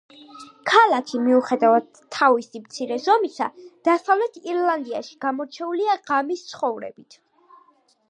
ქალაქი, 0.69 1.19
მიუხედავად 1.25 2.01
თავისი 2.17 2.63
მცირე 2.63 2.99
ზომისა, 3.05 3.51
დასავლეთ 3.91 4.43
ირლანდიაში 4.55 5.17
გამორჩეულია 5.27 6.03
ღამის 6.11 6.47
ცხოვრებით. 6.53 7.25